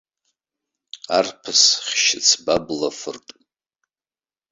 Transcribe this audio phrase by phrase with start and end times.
[1.17, 3.27] Арԥыс хьшьыцбабла фырт!